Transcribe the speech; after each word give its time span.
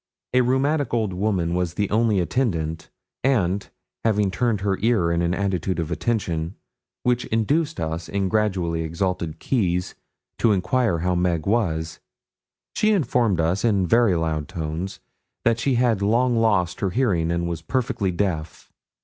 A 0.33 0.41
rheumatic 0.41 0.95
old 0.95 1.13
woman 1.13 1.53
was 1.53 1.75
the 1.75 1.87
only 1.91 2.19
attendant; 2.19 2.89
and, 3.23 3.69
having 4.03 4.31
turned 4.31 4.61
her 4.61 4.79
ear 4.81 5.11
in 5.11 5.21
an 5.21 5.35
attitude 5.35 5.77
of 5.77 5.91
attention, 5.91 6.55
which 7.03 7.25
induced 7.25 7.79
us 7.79 8.09
in 8.09 8.27
gradually 8.27 8.81
exalted 8.81 9.37
keys 9.37 9.93
to 10.39 10.53
enquire 10.53 10.97
how 11.05 11.13
Meg 11.13 11.45
was, 11.45 11.99
she 12.73 12.91
informed 12.93 13.39
us 13.39 13.63
in 13.63 13.85
very 13.85 14.15
loud 14.15 14.47
tones 14.47 14.99
that 15.45 15.59
she 15.59 15.75
had 15.75 16.01
long 16.01 16.35
lost 16.35 16.79
her 16.79 16.89
hearing 16.89 17.31
and 17.31 17.47
was 17.47 17.61
perfectly 17.61 18.09
deaf. 18.09 18.71